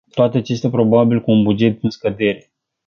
Toate 0.15 0.37
acestea, 0.37 0.69
probabil, 0.69 1.21
cu 1.21 1.31
un 1.31 1.43
buget 1.43 1.83
în 1.83 1.89
scădere. 1.89 2.51